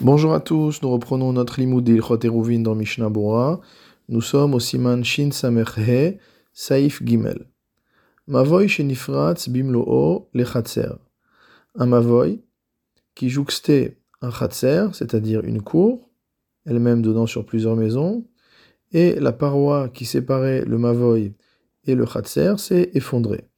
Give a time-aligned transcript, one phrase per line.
[0.00, 3.60] Bonjour à tous, nous reprenons notre limoud d'Ilchot dans Mishnah Bora.
[4.08, 6.18] Nous sommes au Siman Shin Samerhe,
[6.52, 7.46] Saif Gimel.
[8.26, 10.98] Mavoy shenifratz bimlo'o lechatzer.
[11.76, 12.42] Un mavoy
[13.14, 16.10] qui jouxtait un chatzer, c'est-à-dire une cour,
[16.66, 18.26] elle-même donnant sur plusieurs maisons,
[18.90, 21.34] et la paroi qui séparait le mavoy
[21.84, 23.48] et le chatzer s'est effondrée.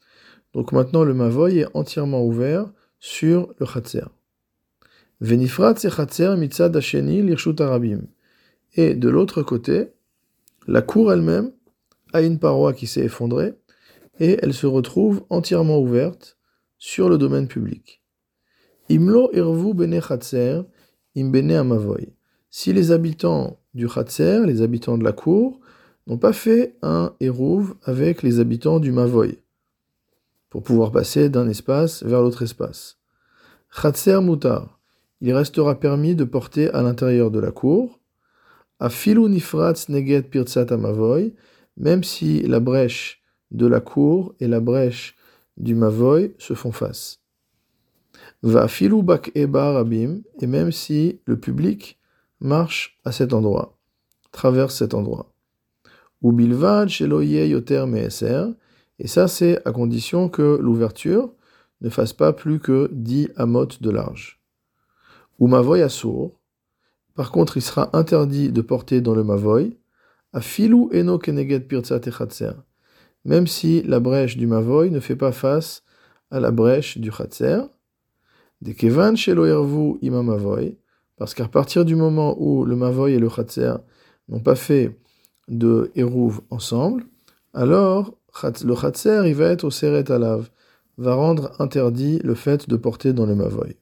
[0.53, 4.05] Donc maintenant le mavoy est entièrement ouvert sur le chatzer.
[4.05, 5.05] Venifrat sechatzer mitzad hasheni lirshut arabim.
[5.21, 5.29] Et
[8.95, 9.89] de l'autre côté,
[10.67, 11.53] la cour elle-même
[12.13, 13.55] a une paroi qui s'est effondrée
[14.21, 16.37] et elle se retrouve entièrement ouverte
[16.79, 18.03] sur le domaine public.
[18.89, 20.63] Imlo irvu bene chatzer
[21.17, 22.13] im bene amavoy.
[22.51, 25.61] Si les habitants du chatzer, les habitants de la cour,
[26.07, 29.39] n'ont pas fait un érouv avec les habitants du mavoy,
[30.51, 32.99] pour pouvoir passer d'un espace vers l'autre espace.
[33.71, 34.76] Chatzer mutar
[35.21, 38.01] il restera permis de porter à l'intérieur de la cour,
[38.79, 41.35] à nifratz neget pirtsat amavoy,
[41.77, 45.17] même si la brèche de la cour et la brèche
[45.57, 47.21] du mavoy se font face.
[48.43, 51.99] Va filou bak eba abim, et même si le public
[52.41, 53.79] marche à cet endroit,
[54.33, 55.33] traverse cet endroit.
[56.23, 58.53] Ou bilvad sheloye yoter meeser,
[58.99, 61.33] et ça c'est à condition que l'ouverture
[61.81, 64.41] ne fasse pas plus que 10 amotes de large
[65.39, 66.39] ou mavoy assour.
[67.15, 69.77] Par contre, il sera interdit de porter dans le mavoy
[70.33, 72.01] à filou eno keneged pirtsat
[73.27, 75.83] même si la brèche du mavoy ne fait pas face
[76.31, 77.61] à la brèche du chatzer.
[78.63, 80.79] De kevan shelo ervu ima mavoy,
[81.17, 83.75] parce qu'à partir du moment où le mavoy et le chatzer
[84.29, 84.97] n'ont pas fait
[85.49, 87.05] de eruv ensemble,
[87.53, 88.15] alors
[88.65, 90.49] le chatzer il va être au seret alav,
[90.97, 93.77] va rendre interdit le fait de porter dans le mavoy.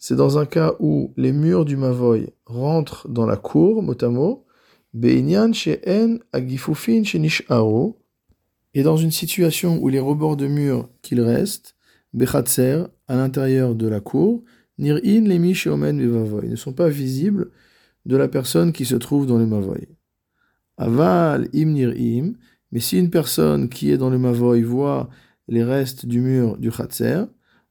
[0.00, 4.44] C'est dans un cas où les murs du mavoy rentrent dans la cour, motamo,
[8.74, 11.76] et dans une situation où les rebords de murs qu'il reste,
[12.14, 14.42] bechatzer, à l'intérieur de la cour,
[14.78, 14.96] ne
[16.56, 17.50] sont pas visibles
[18.06, 19.88] de la personne qui se trouve dans le mavoy.
[20.78, 22.34] Aval im nir'im,
[22.70, 25.10] mais si une personne qui est dans le mavoy voit
[25.48, 27.24] les restes du mur du Khatser.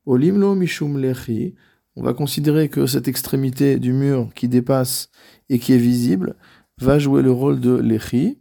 [0.05, 1.55] Olimlo mishum lechi,
[1.95, 5.09] on va considérer que cette extrémité du mur qui dépasse
[5.49, 6.35] et qui est visible
[6.79, 8.39] va jouer le rôle de lechi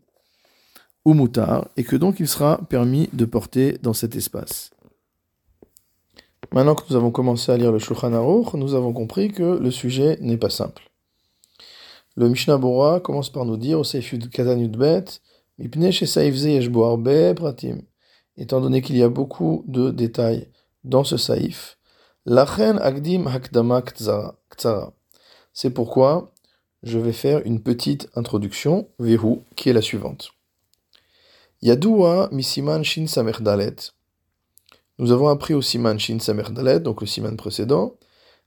[1.04, 4.70] ou mutar, et que donc il sera permis de porter dans cet espace.
[6.52, 9.70] Maintenant que nous avons commencé à lire le Shulchan Aruch, nous avons compris que le
[9.70, 10.90] sujet n'est pas simple.
[12.16, 15.04] Le Mishnah Bora commence par nous dire au Seifud Katan Yudbet,
[17.34, 17.78] Pratim
[18.36, 20.48] étant donné qu'il y a beaucoup de détails
[20.84, 21.78] dans ce saïf.
[22.24, 24.92] Lachen agdim hakdama ktsara.
[25.52, 26.32] C'est pourquoi
[26.82, 30.30] je vais faire une petite introduction, verrou, qui est la suivante.
[31.62, 33.76] Yadua misiman shin samerdalet.
[34.98, 37.94] Nous avons appris au siman shin samerdalet, donc le siman précédent,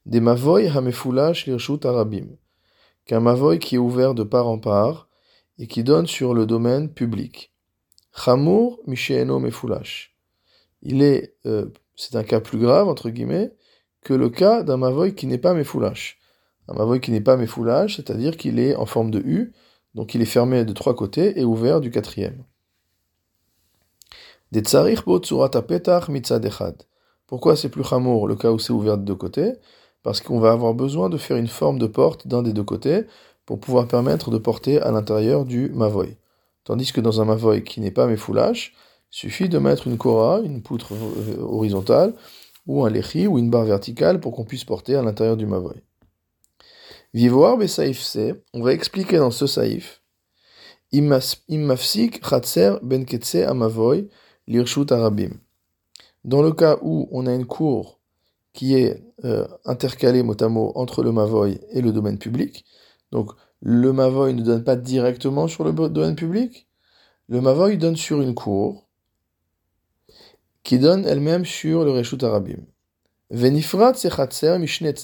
[0.05, 2.27] des mavoy hamefulash lirshut arabim,
[3.05, 5.09] qu'un mavoy qui est ouvert de part en part
[5.57, 7.53] et qui donne sur le domaine public.
[8.15, 10.15] Chamour Mishéeno Mefulash.
[10.81, 13.51] Il est, euh, c'est un cas plus grave, entre guillemets,
[14.01, 16.17] que le cas d'un mavoy qui n'est pas Mefulash.
[16.67, 19.53] Un mavoy qui n'est pas Mefulash, c'est-à-dire qu'il est en forme de U,
[19.95, 22.43] donc il est fermé de trois côtés et ouvert du quatrième.
[24.51, 25.03] Des tsarich.
[27.27, 29.53] Pourquoi c'est plus chamour le cas où c'est ouvert de deux côtés?
[30.01, 33.05] Parce qu'on va avoir besoin de faire une forme de porte d'un des deux côtés
[33.45, 36.17] pour pouvoir permettre de porter à l'intérieur du mavoy.
[36.69, 38.75] Tandis que dans un mavoy qui n'est pas méfoulash,
[39.11, 42.13] il suffit de mettre une kora, une poutre euh, horizontale,
[42.67, 45.81] ou un lechi, ou une barre verticale pour qu'on puisse porter à l'intérieur du mavoy.
[47.15, 50.03] Vivoar saif C, on va expliquer dans ce saïf,
[50.91, 53.03] Immafsik chatser ben
[53.47, 54.07] amavoy
[54.45, 55.31] lirshut arabim.
[56.23, 57.99] Dans le cas où on a une cour
[58.53, 62.63] qui est euh, intercalée mot à mot entre le mavoy et le domaine public,
[63.11, 66.68] donc le Mavoy ne donne pas directement sur le domaine public.
[67.29, 68.87] Le Mavoy donne sur une cour
[70.63, 72.65] qui donne elle-même sur le Reshut Arabim.
[73.29, 74.95] Venifrat se mishnet.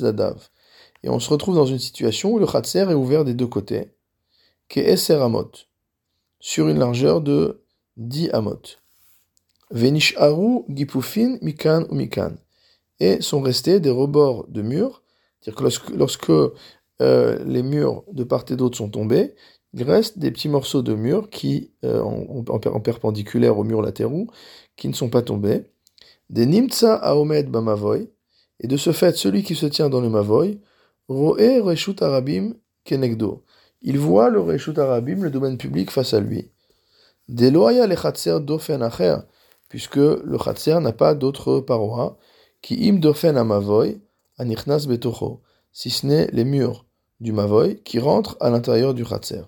[1.04, 3.92] Et on se retrouve dans une situation où le Khatser est ouvert des deux côtés,
[4.70, 5.52] qui est Amot,
[6.40, 7.64] sur une largeur de
[7.98, 8.62] 10 Amot.
[9.70, 12.32] Venish Aru Gipufin Mikan ou Mikan.
[13.00, 15.04] Et sont restés des rebords de murs,
[15.42, 16.32] c'est-à-dire que lorsque
[17.02, 19.36] euh, les murs de part et d'autre sont tombés,
[19.84, 24.28] reste des petits morceaux de murs qui, euh, en, perpendiculaire aux murs latéraux,
[24.78, 25.64] qui ne sont pas tombés.
[26.30, 28.10] Des nimtsa aomed bamavoy,
[28.62, 30.60] Et de ce fait, celui qui se tient dans le Mavoy,
[31.10, 32.54] Roe Reshut Arabim
[32.86, 33.44] Kenegdo.
[33.82, 36.50] Il voit le Reshut Arabim, le domaine public, face à lui.
[37.28, 39.18] Deloaya le Chatser Dofen Acher,
[39.68, 42.18] puisque le Chatser n'a pas d'autre parois,
[42.62, 44.00] qui im Dofen Amavoy,
[44.38, 45.42] Anichnas Betocho,
[45.72, 46.86] si ce n'est les murs
[47.20, 49.44] du Mavoy qui rentrent à l'intérieur du Chatser.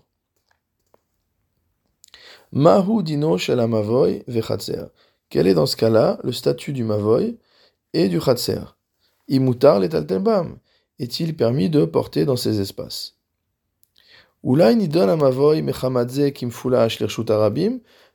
[2.53, 4.23] Mahu dino shel Mavoy.
[5.29, 7.37] Quel est dans ce cas-là le statut du Mavoy
[7.93, 8.61] et du Chatser
[9.27, 10.57] Imutar letaltelbam.
[10.99, 13.17] Est-il permis de porter dans ces espaces?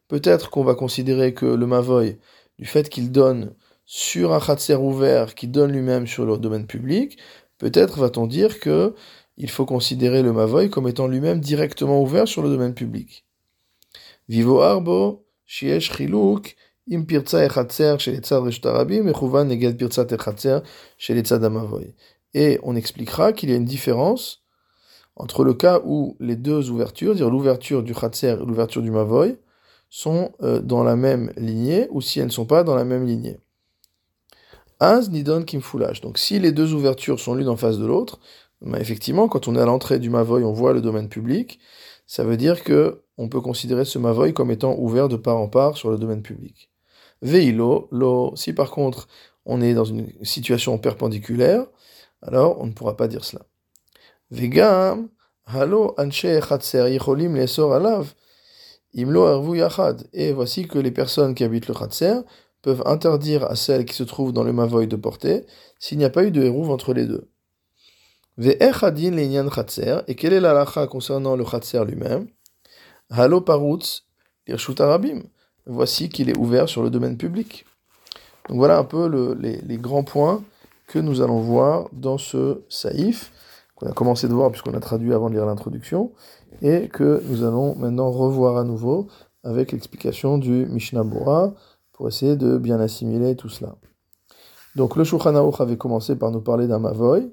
[0.08, 2.18] Peut-être qu'on va considérer que le Mavoy,
[2.58, 3.54] du fait qu'il donne
[3.84, 7.18] sur un Khatser ouvert, qui donne lui-même sur le domaine public,
[7.58, 8.94] peut-être va-t-on dire que
[9.36, 13.26] il faut considérer le Mavoy comme étant lui-même directement ouvert sur le domaine public.
[14.28, 16.54] Vivo arbo, shiesh chiluk,
[16.88, 20.06] im pirza echatzer chez echuvan neged pirza
[20.98, 21.22] chez.
[22.34, 24.42] Et on expliquera qu'il y a une différence
[25.16, 29.36] entre le cas où les deux ouvertures, dire l'ouverture du Khatser et l'ouverture du Mavoy,
[29.90, 33.06] sont euh, dans la même lignée ou si elles ne sont pas dans la même
[33.06, 33.38] lignée.
[34.80, 36.00] Az nidon kimfoulage.
[36.00, 38.18] Donc si les deux ouvertures sont l'une en face de l'autre,
[38.62, 41.60] ben, effectivement, quand on est à l'entrée du Mavoy, on voit le domaine public,
[42.06, 45.48] ça veut dire que on peut considérer ce Mavoy comme étant ouvert de part en
[45.48, 46.70] part sur le domaine public.
[47.20, 49.08] Veilo, lo, si par contre
[49.44, 51.66] on est dans une situation perpendiculaire,
[52.22, 53.42] alors on ne pourra pas dire cela.
[54.30, 55.08] Vegam,
[55.46, 58.14] halo anche yicholim lesor alav,
[58.94, 60.08] imlo yachad.
[60.12, 62.20] Et voici que les personnes qui habitent le chatser
[62.62, 65.46] peuvent interdire à celles qui se trouvent dans le mavoy de porter
[65.78, 67.28] s'il n'y a pas eu de hérouve entre les deux.
[68.38, 69.98] Ve'echadin le'inyan chatser.
[70.06, 72.28] Et quelle est la lacha concernant le chatser lui-même?
[73.14, 74.04] Halo parutz
[74.46, 75.24] lirshut arabim.
[75.66, 77.66] Voici qu'il est ouvert sur le domaine public.
[78.48, 80.42] Donc voilà un peu le, les, les grands points
[80.86, 83.30] que nous allons voir dans ce saïf,
[83.76, 86.12] qu'on a commencé de voir puisqu'on a traduit avant de lire l'introduction,
[86.62, 89.08] et que nous allons maintenant revoir à nouveau
[89.44, 91.52] avec l'explication du Mishnah Bora
[91.92, 93.76] pour essayer de bien assimiler tout cela.
[94.74, 97.30] Donc le Shulchan avait commencé par nous parler d'un Mavoy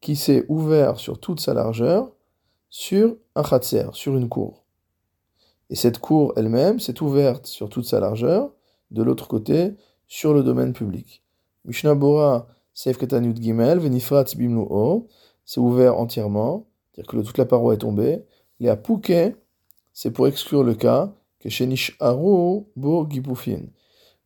[0.00, 2.12] qui s'est ouvert sur toute sa largeur
[2.70, 4.64] sur un Khatser, sur une cour.
[5.70, 8.52] Et cette cour elle-même s'est ouverte sur toute sa largeur,
[8.90, 9.74] de l'autre côté,
[10.06, 11.22] sur le domaine public.
[11.64, 14.24] Mishnah Bora, Seif Gimel, Venifrat
[14.70, 15.08] O,
[15.44, 18.24] c'est ouvert entièrement, c'est-à-dire que toute la paroi est tombée.
[18.60, 19.36] Les Apouke,
[19.92, 23.66] c'est pour exclure le cas que Shenish Aru Bo Gipufin,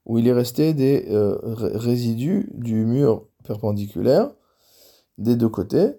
[0.07, 4.31] où il est resté des euh, résidus du mur perpendiculaire
[5.19, 5.93] des deux côtés,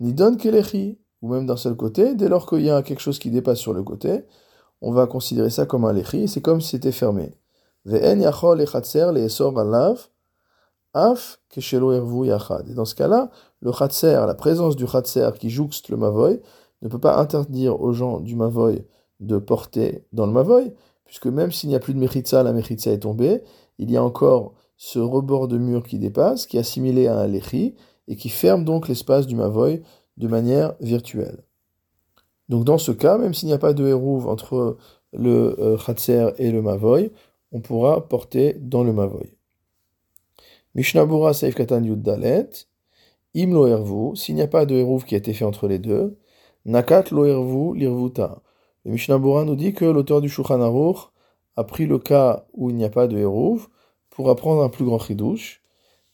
[0.00, 3.18] ni Nidon Kelechi, ou même d'un seul côté, dès lors qu'il y a quelque chose
[3.18, 4.22] qui dépasse sur le côté,
[4.80, 7.34] on va considérer ça comme un lechi, c'est comme si c'était fermé.
[7.84, 8.60] Ve'en yachol
[10.94, 12.68] Af yachad.
[12.68, 13.30] Et dans ce cas-là,
[13.60, 16.40] le khatser, la présence du khatser qui jouxte le mavoy,
[16.82, 18.86] ne peut pas interdire aux gens du mavoy
[19.20, 20.72] de porter dans le mavoy,
[21.04, 23.42] puisque même s'il n'y a plus de mechitza, la mechitza est tombée,
[23.78, 27.26] il y a encore ce rebord de mur qui dépasse, qui est assimilé à un
[27.26, 27.74] lechi,
[28.06, 29.82] et qui ferme donc l'espace du mavoy
[30.16, 31.44] de manière virtuelle.
[32.48, 34.76] Donc dans ce cas, même s'il n'y a pas de hérouve entre
[35.12, 37.12] le euh, khatser et le mavoy,
[37.52, 39.36] on pourra porter dans le mavoy.
[40.74, 42.50] Mishnabura Seif Katan Yud Dalet,
[43.34, 45.78] Im lo hervu, s'il n'y a pas de hérouve qui a été fait entre les
[45.78, 46.18] deux,
[46.64, 48.42] Nakat lo hervu lirvuta.
[48.84, 50.60] Le Mishnabura nous dit que l'auteur du Shulchan
[51.56, 53.68] a pris le cas où il n'y a pas de hérouve
[54.10, 55.62] pour apprendre un plus grand chidouche,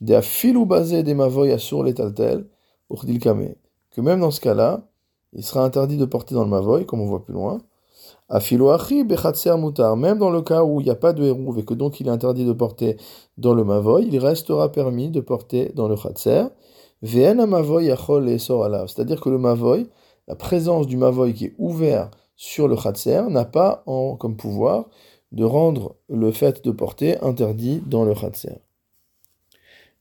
[0.00, 2.46] de filou basé des mavoy assur les taltel,
[2.90, 4.86] que même dans ce cas-là,
[5.34, 7.60] il sera interdit de porter dans le mavoy, comme on voit plus loin,
[8.30, 12.06] même dans le cas où il n'y a pas de hérouve et que donc il
[12.06, 12.96] est interdit de porter
[13.36, 16.44] dans le mavoy, il restera permis de porter dans le chatser.
[17.02, 17.50] C'est-à-dire
[19.20, 19.90] que le mavoy,
[20.26, 23.84] la présence du mavoy qui est ouvert sur le chatser, n'a pas
[24.18, 24.86] comme pouvoir
[25.32, 28.56] de rendre le fait de porter interdit dans le chatser.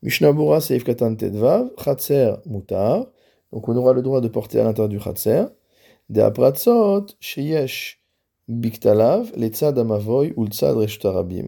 [0.02, 3.08] Mishnabura seif katan tedvav, chatser mutar.
[3.54, 5.46] Donc on aura le droit de porter à l'intérieur du chatser.
[6.10, 8.04] De apratzot, sheyesh
[8.48, 11.48] Biktalav, les tzad amavoy ou tzad reshtarabim.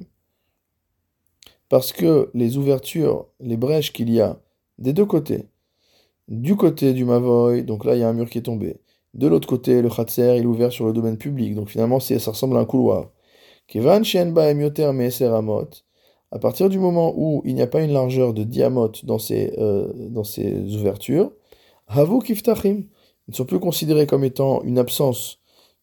[1.67, 4.39] Parce que les ouvertures, les brèches qu'il y a
[4.77, 5.49] des deux côtés,
[6.27, 8.77] du côté du mavoy, donc là il y a un mur qui est tombé.
[9.15, 12.55] De l'autre côté, le khatser est ouvert sur le domaine public, donc finalement ça ressemble
[12.57, 13.09] à un couloir.
[13.67, 14.03] Kevan
[16.31, 19.53] à partir du moment où il n'y a pas une largeur de diamot dans ces,
[19.57, 21.31] euh, dans ces ouvertures,
[21.87, 22.87] havu kiftachim,
[23.27, 25.39] ils ne sont plus considérés comme étant une absence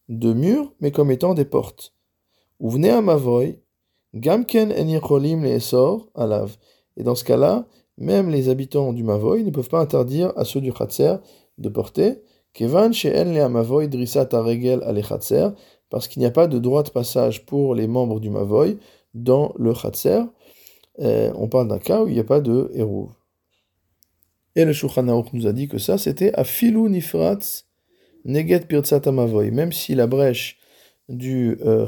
[0.09, 1.93] de murs, mais comme étant des portes.
[2.59, 3.59] Ou venez à Mavoy,
[4.13, 5.75] Gamken en les
[6.15, 6.57] alav.
[6.97, 7.65] Et dans ce cas-là,
[7.97, 11.15] même les habitants du Mavoy ne peuvent pas interdire à ceux du Khatser
[11.57, 12.21] de porter.
[12.53, 15.01] Kevan she'en le Mavoy drisat regel ale
[15.89, 18.77] parce qu'il n'y a pas de droit de passage pour les membres du Mavoy
[19.13, 20.21] dans le Khatser.
[20.99, 23.09] Euh, on parle d'un cas où il n'y a pas de Hérouv.
[24.55, 27.65] Et le Shulchan nous a dit que ça, c'était à nifratz
[28.25, 29.51] neget pirtsat mavoy.
[29.51, 30.57] Même si la brèche
[31.09, 31.87] du euh,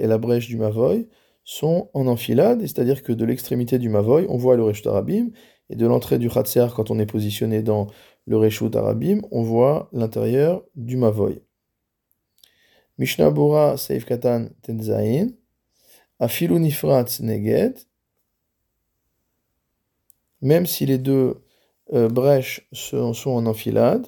[0.00, 1.08] et la brèche du Mavoy
[1.44, 5.30] sont en enfilade, c'est-à-dire que de l'extrémité du Mavoy, on voit le Reshut Arabim,
[5.70, 7.86] et de l'entrée du Khatser, quand on est positionné dans
[8.26, 11.42] le Reshut Arabim, on voit l'intérieur du Mavoy.
[12.98, 15.28] Mishnah Bora Seif Katan Tenzain,
[16.18, 17.78] Afilu Nifratz Neged,
[20.40, 21.36] même si les deux
[21.92, 24.06] brèches sont, en enfilade,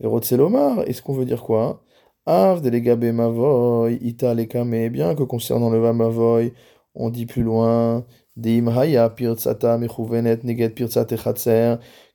[0.00, 1.82] et Rotzelomar, est-ce qu'on veut dire quoi?
[2.26, 6.52] Av delegabe mavoy, ita lekame, bien que concernant le mavoy,
[6.94, 8.04] on dit plus loin,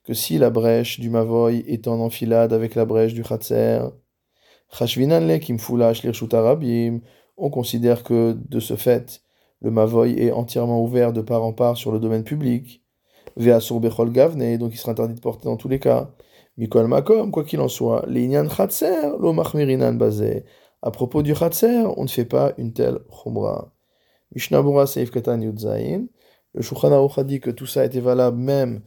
[0.04, 3.80] que si la brèche du Mavoy est en enfilade avec la brèche du Chatser,
[7.38, 9.22] on considère que de ce fait,
[9.60, 12.85] le Mavoy est entièrement ouvert de part en part sur le domaine public.
[13.36, 16.10] Bechol Gavne, donc il sera interdit de porter dans tous les cas.
[16.58, 20.44] Mikol Makom, quoi qu'il en soit, l'Inyan Chatser, lo Bazé.
[20.82, 23.72] À propos du Chatser, on ne fait pas une telle Khumra.
[24.34, 26.06] Mishnabura Seif Katan Yudzain.
[26.54, 28.82] Le Shulchan Aruch dit que tout ça était valable même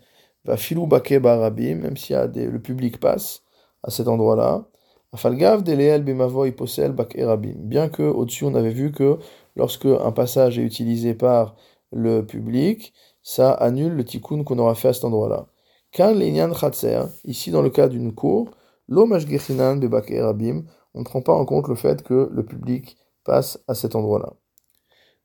[0.46, 3.44] va filou bake barabim, même si le public passe
[3.84, 4.66] à cet endroit-là.
[5.12, 7.56] Afalgav deleel bemavoy posel bak rabim.
[7.58, 9.18] Bien que au-dessus on avait vu que
[9.56, 11.56] lorsque un passage est utilisé par
[11.92, 12.94] le public,
[13.24, 15.48] ça annule le tikkun qu'on aura fait à cet endroit-là.
[15.92, 18.52] Kan lenyan chatser, ici dans le cas d'une cour,
[18.88, 22.98] l'omaj gechinan bebak rabim, on ne prend pas en compte le fait que le public
[23.24, 24.34] passe à cet endroit-là.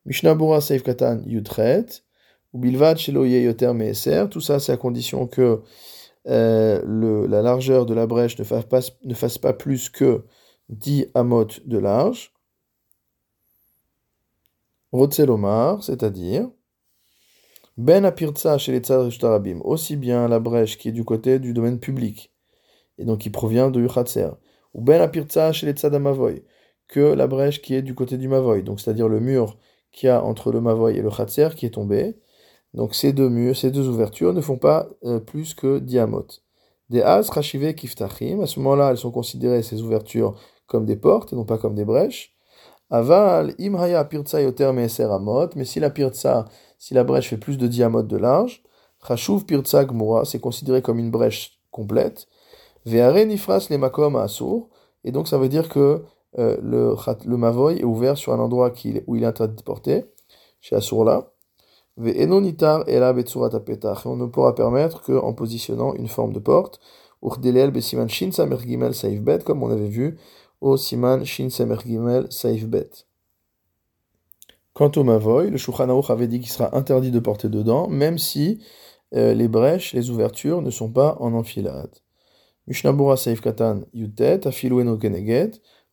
[0.06, 1.86] Mishnah Bura Seif Katan Yutret,
[2.52, 5.62] ou Bilvad Yoter Meeser, tout ça c'est à condition que
[6.26, 10.24] euh, la largeur de la brèche ne fasse pas, ne fasse pas plus que
[10.70, 12.32] 10 amot de large.
[14.92, 16.48] Rotzelomar, c'est-à-dire
[17.76, 19.10] Ben Apirtsa chez les Tzad
[19.64, 22.32] aussi bien la brèche qui est du côté du domaine public,
[22.98, 24.28] et donc qui provient de Yuchatser,
[24.74, 25.92] ou Ben Apirtsa chez les Tzad
[26.86, 29.58] que la brèche qui est du côté du Mavoy, donc c'est-à-dire le mur
[29.90, 32.16] qu'il y a entre le Mavoy et le Khatser qui est tombé.
[32.74, 36.26] Donc ces deux murs, ces deux ouvertures ne font pas euh, plus que diamot.
[36.90, 41.32] Des as rachivé kiftachim, à ce moment-là, elles sont considérées, ces ouvertures, comme des portes
[41.32, 42.36] et non pas comme des brèches.
[42.90, 46.44] Aval, imhaya pirtsa yoter amot, mais si la pirtsa,
[46.84, 48.62] si la brèche fait plus de diamot de large,
[49.08, 52.28] chashuv pirtsa gmura, c'est considéré comme une brèche complète.
[52.84, 54.68] Veare nifras le makom asur,
[55.02, 56.04] et donc ça veut dire que
[56.38, 58.70] euh, le, mavoy est ouvert sur un endroit
[59.06, 60.04] où il est interdit de porter,
[60.60, 61.32] chez Asura.
[62.04, 66.80] Et on ne pourra permettre qu'en positionnant une forme de porte,
[67.22, 70.18] comme on avait vu
[70.60, 73.06] au siman shin samer gimel saif bet.
[74.74, 78.60] Quant au mavoy, le Shulchan avait dit qu'il sera interdit de porter dedans, même si
[79.14, 81.94] euh, les brèches, les ouvertures ne sont pas en enfilade.
[82.66, 84.98] Mishnabura saif katan yutet, afilu eno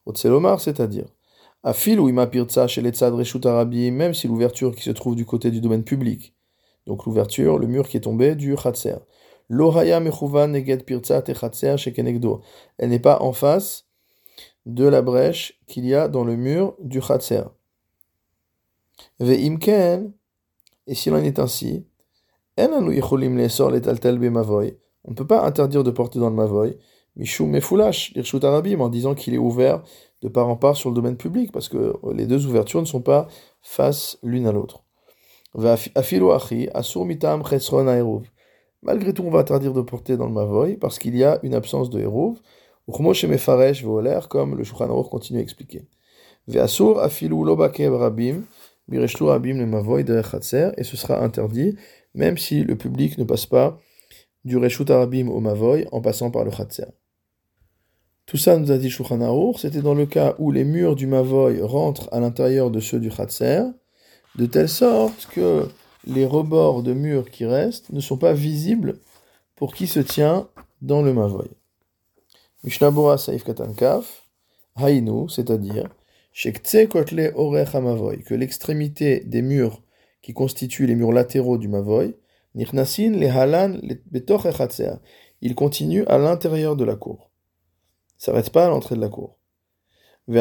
[0.07, 1.05] Otselomar, c'est-à-dire,
[1.61, 5.15] à fil ou imapirtsa chez les tzad reshut arabi, même si l'ouverture qui se trouve
[5.15, 6.33] du côté du domaine public,
[6.87, 8.95] donc l'ouverture, le mur qui est tombé du chatser.
[9.47, 11.93] Lohaya mechuvan neget pirtsa te chatser chez.
[12.77, 13.85] Elle n'est pas en face
[14.65, 17.43] de la brèche qu'il y a dans le mur du chatser.
[19.19, 20.13] Ve imken,
[20.87, 21.85] et s'il en est ainsi,
[22.57, 22.81] on
[25.09, 26.77] ne peut pas interdire de porter dans le mavoy,
[27.15, 29.83] Mishum Mefulash, l'Irshut Arabim, en disant qu'il est ouvert
[30.21, 33.01] de part en part sur le domaine public, parce que les deux ouvertures ne sont
[33.01, 33.27] pas
[33.61, 34.83] face l'une à l'autre.
[38.83, 41.53] Malgré tout, on va interdire de porter dans le Mavoy, parce qu'il y a une
[41.53, 42.39] absence de Hérouv,
[44.29, 45.87] comme le Aruch continue à expliquer.
[48.93, 51.75] Et ce sera interdit,
[52.13, 53.79] même si le public ne passe pas
[54.43, 56.87] du Reshut Arabim au Mavoy en passant par le Khatser.
[58.25, 61.61] Tout ça nous a dit Shulchan c'était dans le cas où les murs du Mavoy
[61.61, 63.63] rentrent à l'intérieur de ceux du Khatser,
[64.35, 65.67] de telle sorte que
[66.05, 68.99] les rebords de murs qui restent ne sont pas visibles
[69.55, 70.47] pour qui se tient
[70.81, 71.49] dans le Mavoy.
[72.63, 74.27] Mishnabura Saif Katankaf,
[74.77, 75.89] Hainu, c'est-à-dire,
[76.33, 79.83] que l'extrémité des murs
[80.21, 82.15] qui constituent les murs latéraux du Mavoy,
[82.55, 83.77] Nirnasin le Halan
[85.41, 87.31] il continue à l'intérieur de la cour
[88.21, 89.39] s'arrête pas à l'entrée de la cour.
[90.27, 90.35] De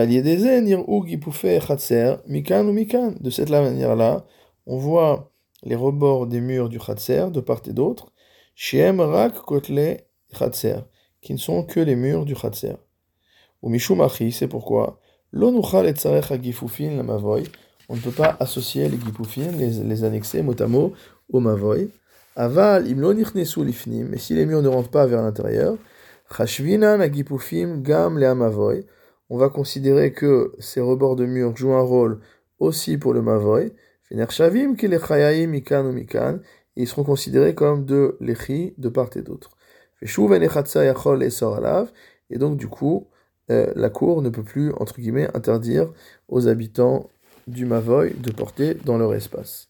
[3.31, 4.27] cette manière-là,
[4.67, 5.33] on voit
[5.63, 8.13] les rebords des murs du Khatser de part et d'autre,
[8.55, 9.97] Shem Rak Kotle
[10.39, 10.81] Khatser,
[11.23, 12.77] qui ne sont que les murs du Khatser.
[13.63, 15.01] Ou Mishumachi, c'est pourquoi,
[15.33, 15.53] On
[17.97, 20.93] ne peut pas associer les Gifufin, les, les annexer mot à mot
[21.33, 21.89] au Mavoy.
[22.37, 25.77] Aval, im lifnim, mais si les murs ne rentrent pas vers l'intérieur,
[27.83, 28.85] Gam le
[29.29, 32.21] on va considérer que ces rebords de murs jouent un rôle
[32.59, 33.73] aussi pour le Mavoy.
[34.13, 36.41] Mikan ou mikan,
[36.77, 39.51] ils seront considérés comme de l'échi de part et d'autre.
[40.03, 40.07] Et
[42.39, 43.09] donc, du coup,
[43.51, 45.93] euh, la cour ne peut plus, entre guillemets, interdire
[46.29, 47.11] aux habitants
[47.47, 49.70] du Mavoy de porter dans leur espace.